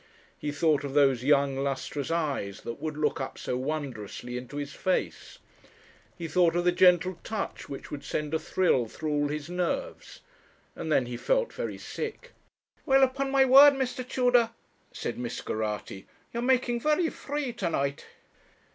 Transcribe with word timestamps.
He 0.35 0.51
thought 0.51 0.83
of 0.83 0.95
those 0.95 1.23
young 1.23 1.57
lustrous 1.59 2.09
eyes 2.09 2.61
that 2.61 2.81
would 2.81 2.97
look 2.97 3.21
up 3.21 3.37
so 3.37 3.55
wondrously 3.55 4.35
into 4.35 4.57
his 4.57 4.73
face; 4.73 5.37
he 6.17 6.27
thought 6.27 6.55
of 6.55 6.63
the 6.63 6.71
gentle 6.71 7.19
touch, 7.23 7.69
which 7.69 7.91
would 7.91 8.03
send 8.03 8.33
a 8.33 8.39
thrill 8.39 8.87
through 8.87 9.11
all 9.13 9.27
his 9.27 9.47
nerves; 9.47 10.21
and 10.75 10.91
then 10.91 11.05
he 11.05 11.17
felt 11.17 11.53
very 11.53 11.77
sick. 11.77 12.31
'Well, 12.83 13.03
upon 13.03 13.29
my 13.29 13.45
word, 13.45 13.75
Mr. 13.75 14.03
Tudor,' 14.03 14.49
said 14.91 15.19
Miss 15.19 15.39
Geraghty, 15.39 16.07
'you're 16.33 16.41
making 16.41 16.79
very 16.79 17.09
free 17.11 17.53
to 17.53 17.69
night.' 17.69 18.07